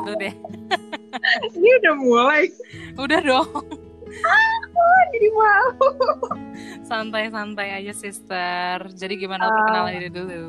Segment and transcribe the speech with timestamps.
[0.00, 0.34] itu deh.
[1.52, 2.42] Ini udah mulai.
[2.94, 3.50] Udah dong.
[4.70, 5.88] Ah, jadi malu.
[6.90, 8.90] Santai-santai aja, sister.
[8.90, 9.50] Jadi gimana Ah.
[9.52, 10.42] perkenalan diri dulu?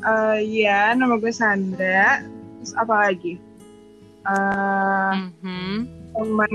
[0.00, 2.22] Eh, Iya, nama gue Sandra.
[2.60, 3.34] Terus apa lagi?
[4.20, 5.76] Eh, Mhm.
[6.10, 6.54] teman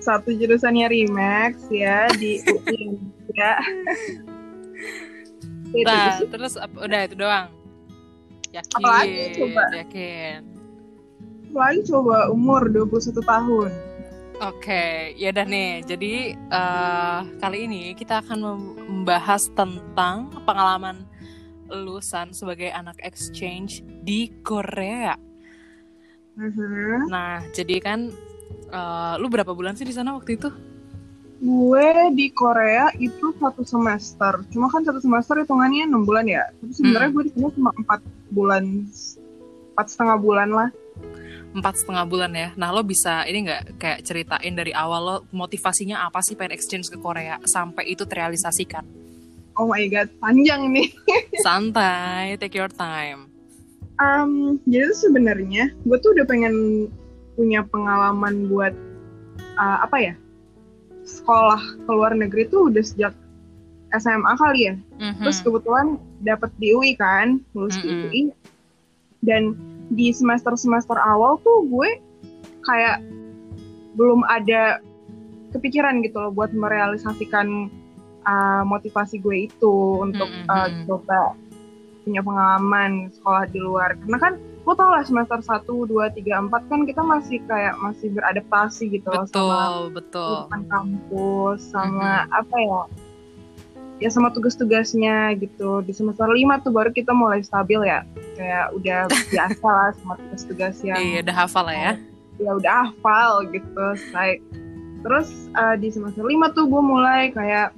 [0.00, 2.96] satu jurusannya Remax ya di UI
[3.34, 3.58] ya.
[5.76, 7.48] Nah, terus apa- udah itu doang.
[8.50, 9.62] Yakin, Apalagi, coba?
[9.76, 10.40] yakin.
[11.56, 13.72] Apalagi coba umur 21 tahun.
[14.44, 15.80] Oke, ya udah nih.
[15.88, 21.08] Jadi eh, kali ini kita akan mem- membahas tentang pengalaman
[21.72, 25.16] lulusan sebagai anak exchange di Korea.
[26.36, 27.08] Mhm.
[27.08, 28.12] Nah, jadi kan
[28.68, 30.52] eh, lu berapa bulan sih di sana waktu itu?
[31.40, 34.44] Gue di Korea itu satu semester.
[34.52, 36.52] Cuma kan satu semester hitungannya enam bulan ya.
[36.52, 37.16] Tapi sebenarnya Hmm.
[37.16, 38.84] gue di sini cuma empat bulan,
[39.72, 40.68] empat setengah bulan lah.
[41.56, 42.52] Empat setengah bulan ya.
[42.52, 46.92] Nah, lo bisa ini nggak kayak ceritain dari awal lo motivasinya apa sih pengen exchange
[46.92, 48.84] ke Korea sampai itu terrealisasikan?
[49.56, 50.92] Oh my god, panjang nih.
[51.46, 53.32] Santai, take your time.
[53.96, 56.86] Um, jadi sebenarnya gue tuh udah pengen
[57.40, 58.76] punya pengalaman buat
[59.56, 60.14] uh, apa ya
[61.08, 63.16] sekolah ke luar negeri tuh udah sejak
[63.96, 64.74] SMA kali ya.
[65.00, 65.24] Mhm.
[65.24, 68.04] Terus kebetulan dapet di UI kan, lulus di Mm-mm.
[68.04, 68.22] UI.
[69.24, 69.56] Dan
[69.92, 72.02] di semester-semester awal tuh gue
[72.66, 73.02] kayak
[73.94, 74.82] belum ada
[75.54, 77.70] kepikiran gitu loh buat merealisasikan
[78.26, 80.50] uh, motivasi gue itu untuk Mm-mm.
[80.50, 81.38] uh, coba
[82.06, 83.98] punya pengalaman sekolah di luar.
[83.98, 84.32] Karena kan
[84.66, 89.06] lo tau lah semester 1, 2, 3, 4 kan kita masih kayak masih beradaptasi gitu
[89.14, 90.66] loh sama betul, betul.
[90.66, 92.82] kampus sama apa ya
[93.96, 98.04] ya sama tugas-tugasnya gitu di semester lima tuh baru kita mulai stabil ya
[98.36, 101.92] kayak udah biasa lah sama tugas-tugas yang Iya, udah hafal lah ya.
[102.36, 104.44] ya udah hafal gitu like
[105.00, 107.72] terus uh, di semester lima tuh gue mulai kayak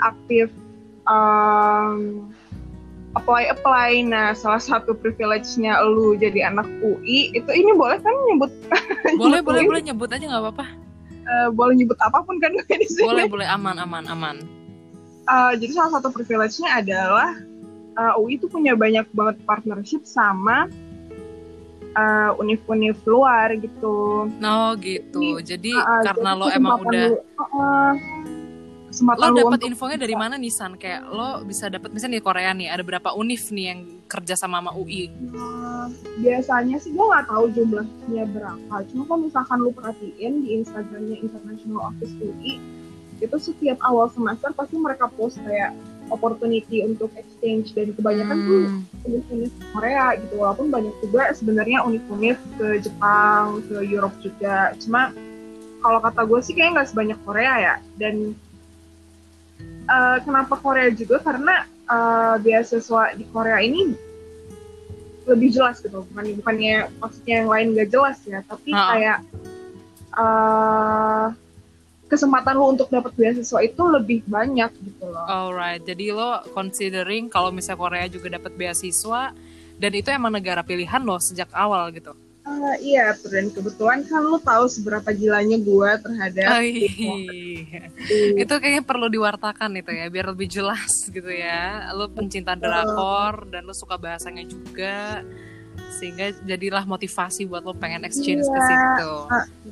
[0.00, 0.48] aktif
[1.04, 2.28] um,
[3.12, 8.52] apply apply nah salah satu privilege-nya lu jadi anak UI itu ini boleh kan nyebut
[9.20, 9.68] Boleh, nyebut boleh, UI?
[9.68, 10.66] boleh nyebut aja nggak apa-apa.
[11.26, 14.36] Eh, boleh nyebut apa pun kan di sini Boleh, boleh aman, aman, aman.
[15.26, 17.34] Uh, jadi salah satu privilege-nya adalah
[17.98, 20.70] uh, UI itu punya banyak banget partnership sama
[21.96, 24.30] uh, univ-univ luar gitu.
[24.30, 25.42] Oh gitu.
[25.42, 27.92] Jadi Uh, karena jadi lo emang udah lu- uh,
[28.92, 30.78] kesempatan lo dapat infonya dari mana nih San?
[30.78, 34.62] Kayak lo bisa dapat misalnya di Korea nih ada berapa univ nih yang kerja sama
[34.62, 35.10] sama UI?
[35.34, 35.90] Uh,
[36.22, 38.74] biasanya sih gue nggak tahu jumlahnya berapa.
[38.94, 42.62] Cuma kalau misalkan lu perhatiin di Instagramnya International Office UI
[43.18, 45.72] itu setiap awal semester pasti mereka post kayak
[46.06, 50.34] opportunity untuk exchange dan kebanyakan tuh Hmm, univ-univ Korea gitu.
[50.38, 54.70] Walaupun banyak juga sebenarnya univ-univ ke Jepang ke Europe juga.
[54.78, 55.10] Cuma
[55.80, 57.74] kalau kata gue sih kayaknya nggak sebanyak Korea ya.
[57.98, 58.38] Dan
[59.86, 61.18] eh, kenapa Korea juga?
[61.18, 63.90] Karena eh, beasiswa di Korea ini
[65.26, 66.06] lebih jelas gitu.
[66.06, 68.46] Bukan bukannya maksudnya yang lain nggak jelas ya.
[68.46, 68.82] Tapi Ha.
[68.94, 69.18] kayak
[70.16, 71.26] eh,
[72.06, 75.82] kesempatan lu untuk dapat beasiswa itu lebih banyak gitu loh alright.
[75.82, 79.34] Jadi lo considering kalau misalnya Korea juga dapat beasiswa
[79.76, 82.14] dan itu emang negara pilihan lo sejak awal gitu.
[82.46, 87.90] Ah, iya, dan kebetulan kan lu tahu seberapa gilanya gue terhadap Oh, iya.
[88.38, 93.66] itu kayaknya perlu diwartakan itu ya biar lebih jelas gitu ya lo pencinta drakor dan
[93.66, 95.26] lo suka bahasanya juga
[95.92, 98.66] sehingga jadilah motivasi buat lo pengen exchange ke Iya.
[98.68, 99.12] situ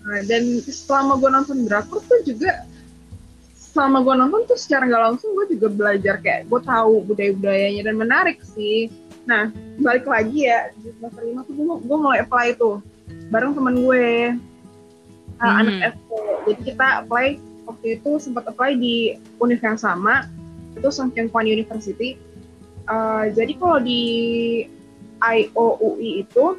[0.05, 2.65] Nah, dan selama gue nonton drakor tuh juga
[3.57, 7.97] selama gue nonton tuh secara nggak langsung gue juga belajar kayak gue tahu budaya-budayanya dan
[7.99, 8.87] menarik sih.
[9.27, 9.51] Nah
[9.83, 12.79] balik lagi ya di semester lima tuh gue, gue mulai apply tuh
[13.35, 14.07] bareng temen gue
[15.39, 15.61] uh, Hmm.
[15.67, 16.11] anak FK.
[16.47, 17.27] Jadi kita apply
[17.67, 20.31] waktu itu sempat apply di univ yang sama
[20.77, 22.15] itu Sungkyung Kwan University.
[22.85, 24.03] Uh, jadi kalau di
[25.33, 26.59] IOUI itu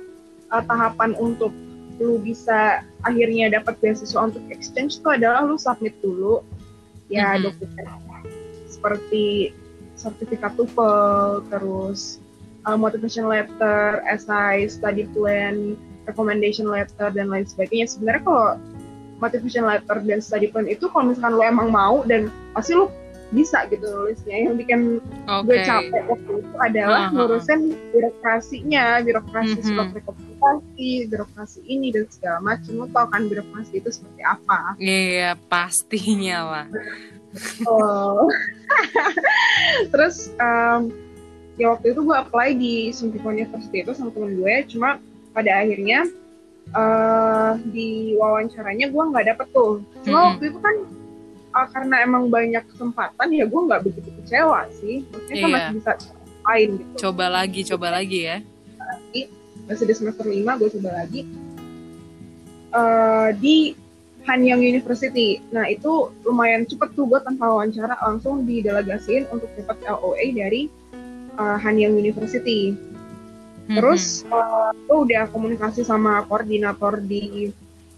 [0.50, 1.54] uh, tahapan untuk
[1.96, 6.44] lu bisa akhirnya dapat beasiswa untuk exchange itu adalah lu submit dulu
[7.08, 7.50] ya Mhm.
[7.50, 7.88] dokumen
[8.68, 9.56] seperti
[9.96, 12.20] sertifikat TOEFL terus
[12.68, 15.80] uh, motivation letter, essay, study plan,
[16.10, 17.88] recommendation letter dan lain sebagainya.
[17.88, 18.48] Sebenarnya kalau
[19.24, 22.92] motivation letter dan study plan itu kalau misalkan lu emang mau dan pasti lu
[23.30, 24.38] bisa gitu nulisnya.
[24.44, 24.80] Yang bikin
[25.26, 27.12] oke gue capek waktu itu adalah Aha.
[27.12, 29.66] ngurusin birokrasinya, birokrasi Mhm.
[29.66, 32.72] surat rekomendasi, birokrasi ini dan segala macam.
[32.76, 34.78] Lo tau kan birokrasi itu seperti apa?
[34.78, 36.68] iya pastinya lah
[37.68, 38.26] Oh.
[39.90, 40.92] Terus em,
[41.56, 45.00] ya waktu itu gue apply di Suntico University itu sama temen gue, cuma
[45.32, 46.08] pada akhirnya
[46.72, 50.28] uh, di wawancaranya gue nggak dapet tuh cuma Hmm.
[50.32, 50.76] waktu itu kan
[51.56, 55.08] uh, karena emang banyak kesempatan ya gue nggak begitu kecewa sih.
[55.08, 55.56] Maksudnya kan Iya.
[55.56, 55.94] masih bisa
[56.46, 56.94] lain gitu.
[57.08, 58.38] Coba lagi, coba lagi ya.
[59.66, 61.26] masih di semester 5 gue coba lagi.
[62.76, 63.74] Eh, di
[64.30, 65.42] Hanyang University.
[65.50, 70.68] Nah itu lumayan cepet tuh gue tanpa wawancara langsung didelegasiin untuk dapat LOA dari
[71.34, 72.78] eh, Hanyang University.
[73.66, 77.50] Hmm, Terus uh, gue udah komunikasi sama koordinator di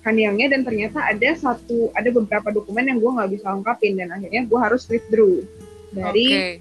[0.08, 4.48] Hanyangnya dan ternyata ada satu ada beberapa dokumen yang gue nggak bisa lengkapin dan akhirnya
[4.48, 5.28] gue harus withdraw
[5.92, 6.58] dari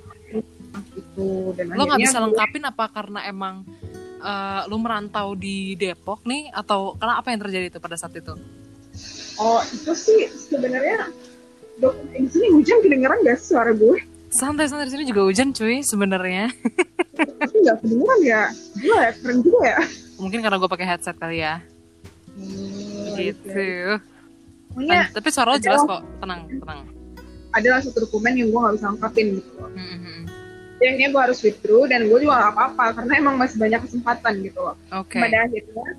[0.98, 3.62] itu dan Lo nggak bisa gue- lengkapin apa karena emang
[4.18, 8.34] eh, lo merantau di Depok nih atau karena apa yang terjadi tuh pada saat itu?
[9.36, 11.12] oh itu sih sebenarnya
[11.76, 14.00] dokumen di sini hujan kedengeran gak suara gue?
[14.26, 16.48] Santai-santai di sini juga hujan cuy sebenarnya.
[17.14, 18.42] Tapi nggak kedengeran ya?
[18.80, 19.78] Ya keren juga ya.
[20.16, 21.60] Mungkin karena gue pakai headset kali ya.
[23.16, 23.66] Gitu.
[24.76, 26.02] Nah, tapi suara lo jelas kok.
[26.20, 26.80] Tenang, tenang.
[27.56, 29.64] adalah satu dokumen yang gue nggak bisa lengkapin gitu.
[29.64, 30.20] Hmm, hmm.
[30.76, 34.44] Jadi akhirnya gue harus withdraw dan gue juga gak apa-apa karena emang masih banyak kesempatan
[34.44, 34.76] gitu loh.
[34.92, 35.16] Oke.
[35.16, 35.96] pada akhirnya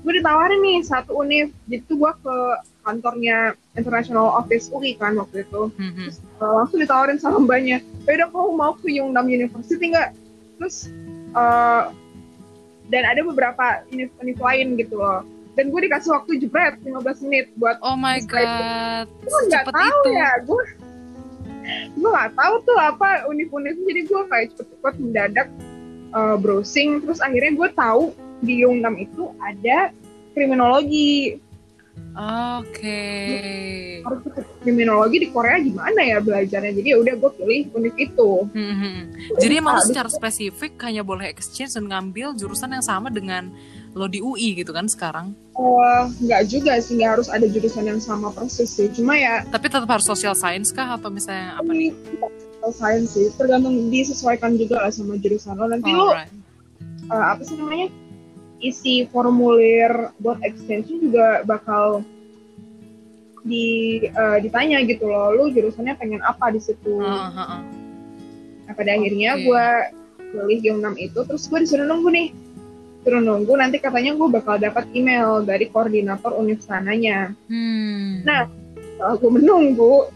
[0.00, 2.36] gue ditawarin nih satu univ jadi tuh gue ke
[2.80, 6.10] kantornya International Office UI kan waktu itu Hmm, hmm.
[6.40, 10.16] Uh, langsung ditawarin sama mbaknya beda kamu mau ke Yongnam University nggak
[10.56, 10.88] terus
[11.36, 11.92] uh,
[12.90, 15.20] dan ada beberapa univ, univ lain gitu loh
[15.58, 19.06] dan gue dikasih waktu jebret 15 menit buat Oh my god.
[19.10, 20.10] gue nggak tahu itu.
[20.14, 20.62] ya gue
[21.94, 25.48] gue nggak tahu tuh apa univ-univ jadi gue kayak cepet-cepet mendadak
[26.12, 28.02] uh, browsing terus akhirnya gue tahu
[28.40, 29.92] di Yongnam itu ada
[30.32, 31.38] kriminologi
[32.10, 33.02] Oke.
[34.02, 38.30] harus ke kriminologi di Korea gimana ya belajarnya jadi ya udah gue pilih univ itu
[38.50, 39.04] Hmm, hmm, hmm.
[39.38, 43.52] Jadi emang secara spesifik hanya boleh exchange dan ngambil jurusan yang sama dengan
[43.94, 45.34] lo di UI gitu kan sekarang.
[45.58, 48.86] Eh, nggak juga sih nggak harus ada jurusan yang sama persis sih.
[48.94, 50.94] Cuma ya Tapi tetap harus social science kah?
[50.94, 51.90] Atau misalnya apa nih?
[51.90, 53.26] social science sih.
[53.34, 55.66] Tergantung disesuaikan juga lah sama jurusan lo.
[55.66, 56.26] Nanti lo eh,
[57.10, 57.90] apa sih namanya
[58.60, 62.06] isi formulir buat exchange juga bakal
[63.42, 65.34] di eh, ditanya gitu loh.
[65.34, 67.02] Lu jurusannya pengen apa di situ?
[67.02, 67.62] Heeh, heeh.
[68.70, 69.66] nah pada akhirnya gue
[70.30, 72.28] pilih Yongnam itu terus gue disuruh nunggu nih
[73.00, 78.20] disuruh nunggu nanti katanya gue bakal dapat email dari koordinator univ sananya Hmm.
[78.22, 78.44] Nah,
[79.16, 80.12] gue menunggu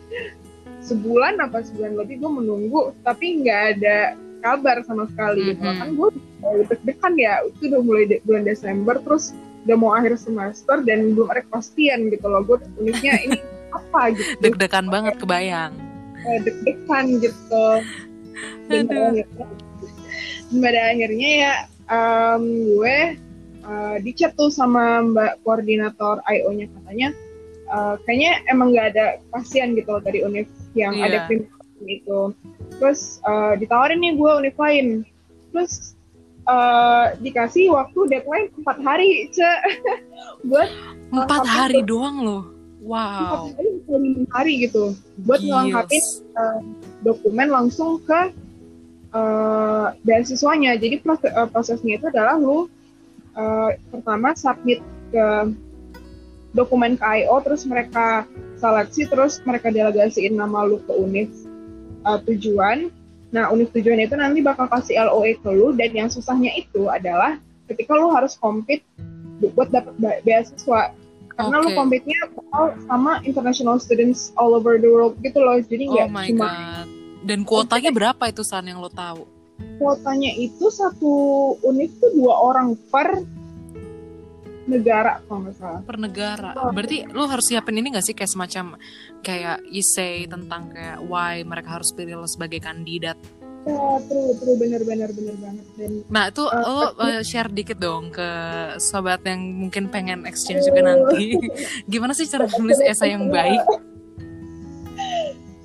[0.78, 5.75] sebulan apa sebulan lebih gue menunggu tapi nggak ada kabar sama sekali gitu Mhm.
[5.75, 6.08] kan gue
[6.62, 9.32] deg-degan ya itu udah mulai de- bulan Desember terus
[9.64, 13.40] udah mau akhir semester dan belum ada kepastian gitu loh gue uniknya ini
[13.72, 15.72] apa gitu Deg-degan banget kebayang.
[16.20, 17.66] Eh, deg-degan gitu
[18.66, 19.08] dan pada Aduh.
[19.10, 19.46] akhirnya,
[20.44, 21.52] dan pada akhirnya ya
[21.86, 22.96] em, gue
[23.60, 27.08] eh, di chat tuh sama mbak koordinator IO nya katanya
[27.66, 31.04] eh, kayaknya emang nggak ada pasien gitu loh dari univ yang Iya.
[31.06, 31.44] ada krim
[31.84, 32.32] itu
[32.76, 34.86] terus eh, ditawarin nih gue univ lain
[35.50, 35.94] terus
[36.44, 39.48] eh, dikasih waktu deadline empat hari ce
[40.48, 40.69] buat
[41.06, 41.88] Empat hari tuh.
[41.94, 42.42] doang loh.
[42.44, 43.48] empat Wow.
[43.48, 44.84] hari atau lima hari gitu
[45.22, 45.48] buat Gils.
[45.48, 46.04] ngelengkapin
[46.34, 46.58] eh,
[47.00, 48.28] dokumen langsung ke
[49.14, 50.75] eh, beasiswanya.
[50.76, 52.67] Jadi proses, eh, prosesnya itu adalah lu
[53.34, 54.82] eh, pertama submit
[55.15, 55.27] ke
[56.55, 58.27] dokumen ke IO, terus mereka
[58.58, 61.31] seleksi, terus mereka delegasiin nama lu ke univ
[62.06, 62.91] eh, tujuan.
[63.34, 67.39] Nah, univ tujuan itu nanti bakal kasih LOE ke lu, dan yang susahnya itu adalah
[67.67, 68.86] ketika lu harus compete
[69.43, 70.94] buat dapat be- beasiswa.
[71.34, 71.74] Karena lu Oke.
[71.74, 75.58] compete-nya bakal sama international students all over the world gitu loh.
[75.58, 76.86] Jadi Oh nggak my cuma god.
[77.24, 79.24] Dan kuotanya berapa itu San yang lo tahu?
[79.54, 81.12] kuotanya itu satu
[81.62, 83.22] univ tuh dua orang per
[84.64, 85.81] negara kalau nggak salah.
[85.81, 86.50] per negara.
[86.70, 88.74] Berarti lo harus siapin ini gak sih kayak semacam
[89.20, 93.14] kayak essay tentang kayak why mereka harus pilih lo sebagai kandidat.
[93.64, 95.64] Ya, true, true, bener, bener, bener banget.
[95.78, 98.28] Dan Nah itu Eh, lo eh, share dikit dong ke
[98.78, 101.38] sobat yang mungkin pengen exchange juga nanti.
[101.88, 103.62] Gimana sih cara nulis esai yang baik?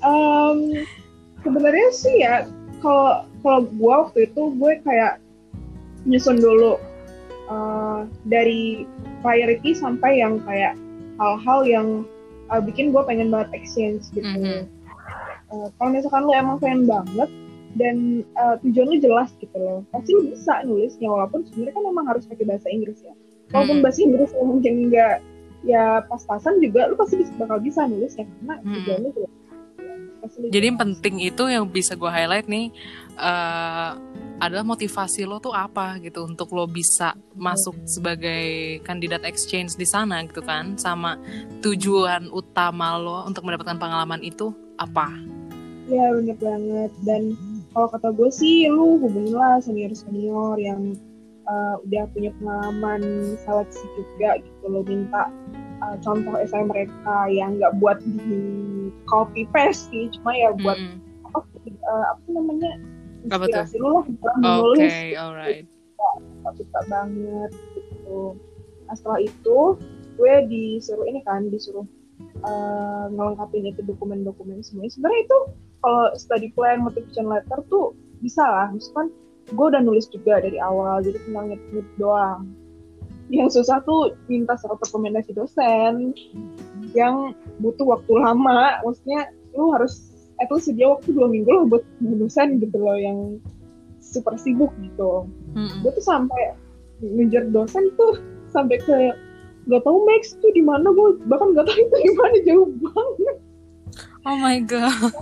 [0.00, 0.58] um,
[1.44, 2.46] sebenarnya sih ya,
[2.80, 5.20] kalau kalau gue waktu itu gue kayak
[6.08, 6.80] nyusun dulu
[7.48, 8.88] uh, dari
[9.20, 10.76] priority sampai yang kayak
[11.20, 11.88] hal-hal yang
[12.48, 14.24] uh, bikin gue pengen banget exchange gitu.
[14.24, 14.64] Mhm.
[15.50, 17.30] Uh, kalau misalkan lu emang pengen banget
[17.78, 22.06] dan uh, tujuan lu jelas gitu loh, pasti lu bisa nulisnya walaupun sebenarnya kan emang
[22.06, 23.14] harus pakai bahasa Inggris ya.
[23.50, 23.84] Walaupun Hmm.
[23.84, 25.16] bahasa Inggris lu mungkin nggak
[25.66, 28.72] ya pas-pasan juga, lu pasti bisa, bakal bisa nulisnya karena Hmm.
[28.78, 29.32] tujuan lu jelas.
[30.50, 32.72] Jadi yang penting itu yang bisa gue highlight nih
[33.16, 33.96] uh,
[34.40, 40.24] adalah motivasi lo tuh apa gitu untuk lo bisa masuk sebagai kandidat exchange di sana
[40.24, 40.80] gitu kan.
[40.80, 41.20] Sama
[41.60, 45.12] tujuan utama lo untuk mendapatkan pengalaman itu apa?
[45.90, 46.92] Ya bener banget.
[47.04, 47.36] Dan
[47.76, 50.96] kalau kata gue sih lu hubungin lah senior senior yang
[51.46, 53.02] uh, udah punya pengalaman
[53.44, 55.28] seleksi juga gitu lo minta
[55.82, 58.40] uh, contoh essay mereka yang nggak buat di
[59.08, 60.98] copy paste sih cuma ya buat hmm.
[61.32, 61.38] apa,
[61.88, 62.72] uh, apa namanya
[63.24, 64.04] inspirasi lu lah
[64.64, 65.66] Oke, okay, alright.
[66.56, 68.36] Suka banget gitu.
[68.88, 69.58] Nah setelah itu
[70.16, 71.84] gue disuruh ini kan disuruh
[72.44, 74.92] uh, ngelengkapin itu dokumen-dokumen semuanya.
[74.92, 75.38] Sebenarnya itu
[75.80, 78.68] kalau study plan, motivation letter tuh bisa lah.
[78.72, 79.12] Misalkan
[79.52, 82.48] gue udah nulis juga dari awal, jadi tinggal ngit doang.
[83.30, 86.12] Yang susah tuh minta surat rekomendasi dosen
[86.92, 87.32] yang
[87.62, 88.82] butuh waktu lama.
[88.82, 90.10] Maksudnya lu harus
[90.40, 93.38] at least dia waktu dua minggu loh buat dosen gitu loh yang
[94.00, 95.84] super sibuk gitu hmm.
[95.84, 96.56] gue tuh sampai
[97.04, 98.18] ngejar dosen tuh
[98.50, 99.14] sampai ke
[99.68, 103.36] gak tau Max tuh di mana gue bahkan gak tau itu di mana jauh banget
[104.24, 105.14] oh my god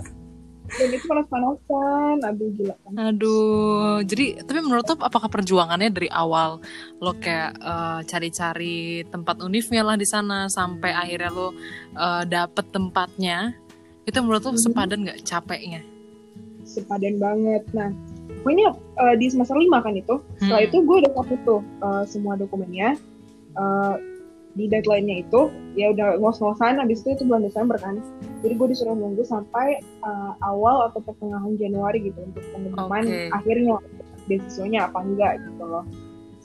[0.69, 2.75] dan itu panas-panasan aduh gila.
[2.85, 6.61] Kan aduh jadi tapi menurut lo apakah perjuangannya dari awal
[7.01, 11.51] lo kayak uh, cari-cari tempat unifnya lah di sana sampai akhirnya lo
[11.97, 13.57] uh, dapet tempatnya?
[14.05, 14.61] Itu menurut lo hmm.
[14.61, 15.81] sepadan nggak capeknya?
[16.65, 17.65] Sepadan banget.
[17.73, 17.89] Nah
[18.41, 20.21] pokoknya uh, di semester lima kan itu.
[20.37, 20.69] Setelah hmm.
[20.69, 22.95] itu gue udah foto tuh uh, semua dokumennya.
[23.57, 23.97] Uh,
[24.57, 28.01] di deadline-nya itu ya udah ngos-ngosan habis itu itu bulan Desember kan
[28.41, 33.29] jadi gue disuruh nunggu sampai uh, awal atau pertengahan Januari gitu untuk pengumuman okay.
[33.29, 33.77] akhirnya
[34.25, 35.85] beasiswanya apa enggak gitu loh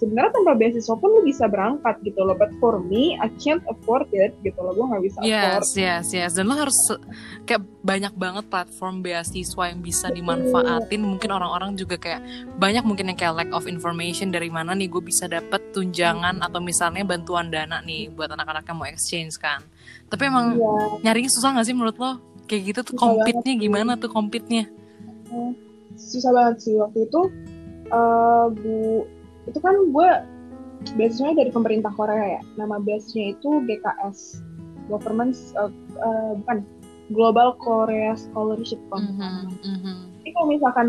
[0.04, 2.36] sebenarnya tanpa beasiswa pun lu bisa berangkat gitu loh.
[2.36, 4.76] But for me I can't afford it gitu loh.
[4.76, 5.80] Gue nggak bisa yes, afford.
[5.80, 6.30] yes yes.
[6.36, 6.76] Dan lo harus
[7.48, 11.00] kayak banyak banget platform beasiswa yang bisa dimanfaatin.
[11.00, 12.20] Mungkin orang-orang juga kayak
[12.60, 16.60] banyak mungkin yang kayak lack of information dari mana nih gue bisa dapet tunjangan atau
[16.60, 19.64] misalnya bantuan dana nih buat anak-anak yang mau exchange kan.
[20.12, 21.00] Tapi emang yeah.
[21.00, 22.20] nyarinya susah gak sih menurut lo?
[22.44, 24.68] Kayak gitu tuh compete-nya gimana tuh compete-nya?
[25.96, 26.76] Susah banget sih.
[26.76, 27.20] Waktu itu
[27.88, 29.08] uh, bu
[29.44, 30.10] itu kan gue
[30.96, 34.44] beasiswanya dari pemerintah Korea ya nama beasiswanya itu GKS
[34.92, 36.64] Government uh, uh, bukan
[37.12, 39.12] Global Korea Scholarship Fund.
[39.16, 40.88] Mm -hmm, Jadi kalau misalkan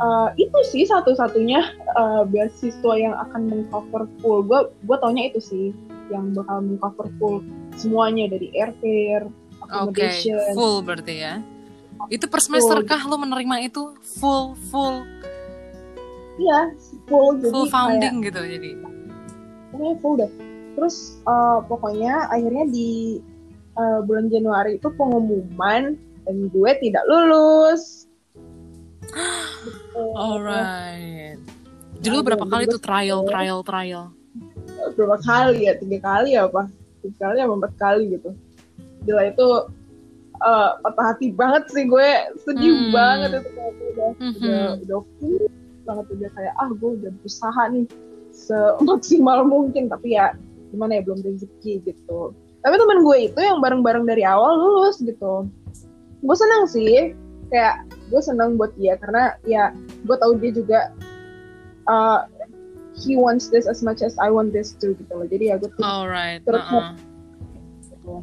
[0.00, 1.60] uh, itu sih satu-satunya
[1.96, 4.40] uh, beasiswa yang akan mengcover full.
[4.46, 5.66] Gue gue taunya itu sih
[6.08, 7.44] yang bakal mengcover full
[7.76, 9.28] semuanya dari airfare,
[9.60, 10.40] accommodation.
[10.40, 11.34] Okay, full berarti ya.
[12.08, 12.88] Itu per semester full.
[12.88, 15.04] kah lo menerima itu full full?
[16.40, 16.60] Iya,
[17.08, 18.70] full jadi full founding kayak, gitu jadi.
[19.72, 20.30] Pokoknya full deh.
[20.72, 20.96] Terus
[21.28, 23.20] uh, pokoknya akhirnya di
[23.76, 28.08] uh, bulan Januari itu pengumuman dan gue tidak lulus.
[30.16, 31.36] Alright.
[32.00, 34.04] Jadi lu berapa kali tuh trial trial trial?
[34.96, 35.76] Berapa kali ya?
[35.76, 36.72] Tiga kali ya apa?
[37.04, 38.30] Tiga kali apa empat kali gitu.
[39.04, 39.46] Gila itu
[40.40, 42.10] uh, patah hati banget sih gue.
[42.40, 42.90] Sedih hmm.
[42.90, 44.40] banget itu udah mm -hmm.
[44.40, 44.98] udah udah
[45.84, 47.86] banget udah kayak ah gue udah berusaha nih
[48.32, 50.32] semaksimal mungkin tapi ya
[50.72, 55.46] gimana ya belum rezeki gitu tapi teman gue itu yang bareng-bareng dari awal lulus gitu
[56.22, 57.12] gue senang sih
[57.52, 59.74] kayak gue senang buat dia karena ya
[60.08, 60.80] gue tahu dia juga
[61.90, 62.24] uh,
[62.96, 65.68] he wants this as much as I want this too gitu loh jadi ya gue
[65.74, 66.40] tuh Alright.
[66.48, 66.92] terus uh -uh.
[67.92, 68.14] gitu.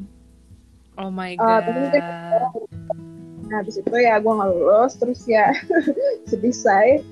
[0.97, 2.03] oh my god uh, tapi mungkin,
[3.49, 5.53] nah habis itu ya gue nggak lulus terus ya
[6.29, 7.03] sedih saya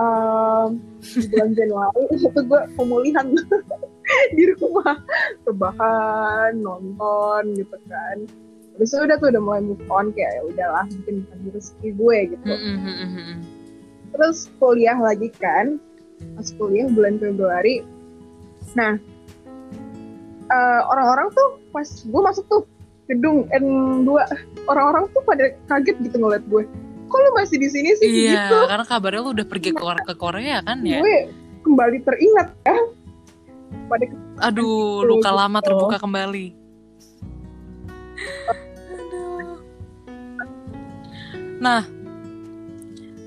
[0.00, 0.80] um,
[1.28, 3.26] bulan Januari itu gue pemulihan
[4.36, 4.96] di rumah.
[5.44, 8.16] Rebahan nonton gitu kan.
[8.80, 12.46] Terus udah tuh udah mulai move on kayak ya udahlah mungkin bukan rezeki gue gitu.
[12.48, 13.34] Mm -hmm.
[14.10, 15.78] terus kuliah lagi kan
[16.34, 17.84] pas kuliah bulan Februari.
[18.74, 18.96] Nah
[20.50, 22.62] uh, orang-orang tuh pas gue masuk tuh
[23.10, 24.06] gedung N2
[24.70, 26.62] orang-orang tuh pada kaget gitu ngeliat gue
[27.10, 28.06] kok lu masih di sini sih?
[28.06, 28.56] Iya, gitu.
[28.70, 31.02] karena kabarnya lu udah pergi ke, ke Korea kan ya?
[31.02, 31.26] Gue
[31.66, 32.78] kembali teringat ya.
[33.90, 34.06] Pada
[34.46, 35.38] aduh luka gitu.
[35.42, 36.46] lama terbuka kembali.
[38.94, 39.58] Aduh.
[41.58, 41.82] Nah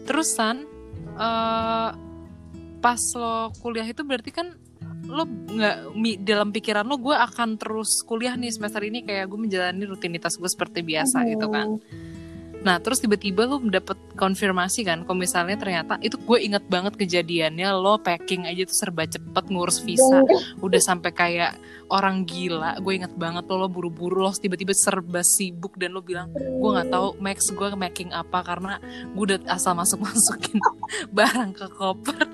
[0.04, 0.68] terusan
[1.16, 1.90] uh,
[2.84, 4.52] pas lo kuliah itu berarti kan
[5.04, 5.76] lo nggak
[6.24, 10.48] dalam pikiran lo gue akan terus kuliah nih semester ini kayak gue menjalani rutinitas gue
[10.48, 11.80] seperti biasa gitu kan
[12.64, 17.68] Nah terus tiba-tiba lu dapet konfirmasi kan Kalau misalnya ternyata Itu gue inget banget kejadiannya
[17.76, 20.24] Lo packing aja tuh serba cepet ngurus visa.
[20.58, 21.60] Udah sampai kayak
[21.92, 26.32] orang gila Gue inget banget lo, lo buru-buru Lo tiba-tiba serba sibuk Dan lo bilang
[26.32, 28.80] Gue gak tahu Max gue packing apa Karena
[29.12, 30.64] gue udah asal masuk-masukin
[31.16, 32.24] Barang ke koper.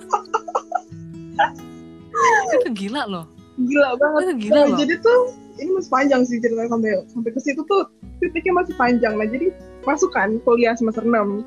[2.54, 3.26] Itu gila loh.
[3.58, 4.20] Gila banget.
[4.22, 4.78] Itu gila Nah, loh.
[4.78, 5.20] jadi tuh
[5.60, 7.84] ini masih panjang sih ceritanya sampai sampai ke situ tuh
[8.20, 9.14] titiknya masih panjang.
[9.20, 9.48] Nah jadi
[9.88, 11.44] masuk kan kuliah semester 6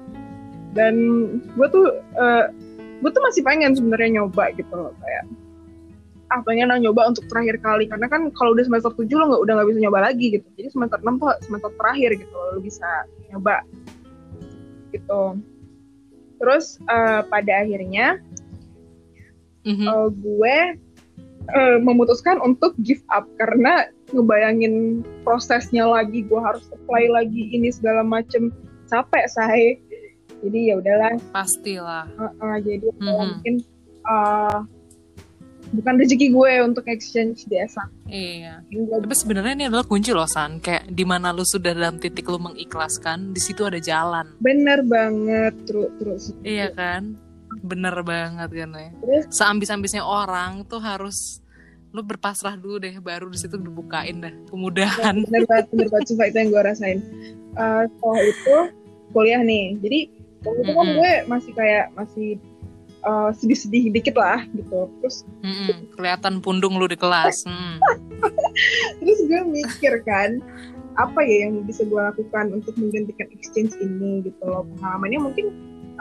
[0.72, 0.94] dan
[1.56, 2.44] gue tuh eh,
[3.04, 5.28] gue tuh masih pengen sebenarnya nyoba gitu loh kayak
[6.32, 7.84] ah pengen nyoba untuk terakhir kali.
[7.84, 10.48] Karena kan kalau udah semester 7 lo nggak udah nggak bisa nyoba lagi gitu.
[10.56, 12.88] Jadi semester 6 tuh semester terakhir gitu lo bisa
[13.28, 13.60] nyoba
[14.96, 15.36] gitu.
[16.40, 18.16] Terus eh, pada akhirnya
[19.62, 19.86] Mhm.
[19.86, 20.56] uh, gue
[21.50, 23.26] uh, memutuskan untuk give up.
[23.36, 28.52] Karena ngebayangin prosesnya lagi gue harus apply lagi ini segala macem
[28.86, 29.74] capek saya
[30.42, 31.12] jadi ya udahlah.
[31.30, 32.04] Pastilah.
[32.18, 33.14] Uh, uh, jadi ya Mhm.
[33.30, 33.54] mungkin
[34.04, 34.58] uh,
[35.72, 38.60] bukan rezeki gue untuk exchange di S1 Iya.
[38.68, 40.60] Tapi sebenarnya ini adalah kunci loh San.
[40.60, 44.34] Kayak di mana lu sudah dalam titik lu mengikhlaskan di situ ada jalan.
[44.42, 47.16] Bener banget terus terus Iya kan
[47.60, 48.90] Bener banget kan ya.
[49.28, 51.42] Seambis-ambisnya orang tuh harus
[51.92, 55.14] Lu berpasrah dulu deh Baru di situ dibukain dah Kemudahan.
[55.28, 56.08] Bener banget bener banget.
[56.08, 56.98] Sumpah itu yang gue rasain.
[57.52, 58.56] Uh, setelah itu
[59.12, 59.76] kuliah nih.
[59.84, 60.00] Jadi
[60.42, 62.28] waktu itu kan gue masih kayak masih
[63.04, 64.88] uh, sedih-sedih dikit lah gitu.
[65.04, 67.44] Terus Mm-mm, Kelihatan pundung lu di kelas.
[67.44, 67.76] Mm.
[69.04, 70.40] terus gue mikir kan
[70.92, 74.64] apa ya yang bisa gue lakukan untuk menggantikan exchange ini gitu loh.
[74.76, 75.46] Pengalamannya mungkin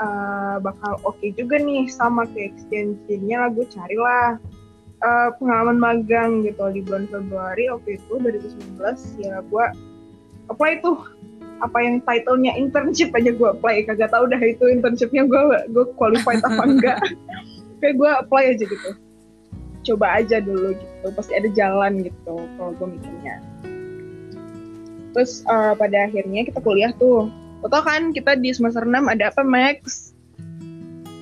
[0.02, 4.42] uh, bakal oke juga nih sama kayak exchange-nya lah gue carilah
[5.06, 9.66] uh, pengalaman magang gitu di bulan Februari waktu itu 2019 ya gue
[10.52, 11.00] apply tuh.
[11.62, 13.86] Apa yang titlenya internship aja gue apply.
[13.86, 17.00] Kagak tahu dah itu internshipnya gue gue qualified apa enggak.
[17.80, 18.90] Kayak gue apply aja gitu.
[19.94, 21.08] Coba aja dulu gitu.
[21.14, 23.46] Pasti ada jalan gitu kalau gue mikirnya.
[25.14, 27.30] Terus eh, pada akhirnya kita kuliah tuh
[27.62, 30.12] Lo tau kan kita di semester 6 ada apa Max?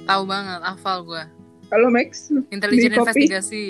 [0.08, 1.24] Tahu banget Hafal gue
[1.70, 3.30] Halo Max Intelijen kopi.
[3.30, 3.64] investigasi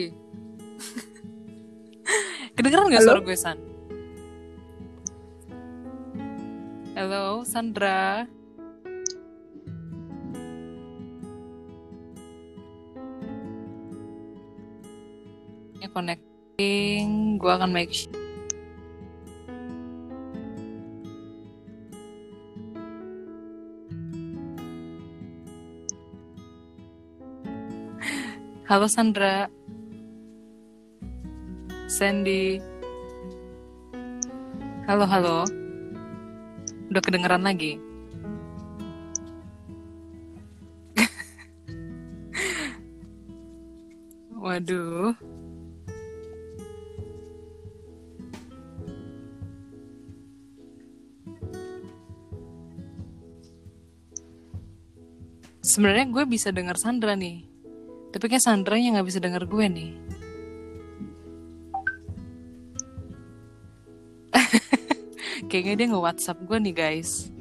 [2.56, 3.08] Kedengeran gak Halo?
[3.12, 3.58] suara gue San?
[6.96, 8.24] Halo Sandra
[15.80, 18.19] Ya connecting Gue akan make sure
[28.70, 29.50] Halo Sandra.
[31.90, 32.62] Sandy.
[34.86, 35.42] Halo halo.
[36.94, 37.82] Udah kedengeran lagi?
[44.38, 45.18] Waduh.
[55.66, 57.49] Sebenarnya gue bisa dengar Sandra nih
[58.20, 59.96] tapi kayak Sandra yang nggak bisa denger gue nih.
[65.48, 67.32] Kayaknya dia nge WhatsApp gue nih guys.